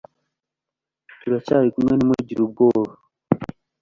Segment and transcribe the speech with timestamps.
[1.19, 2.91] Turacyari kumwe ntimugire ubwoba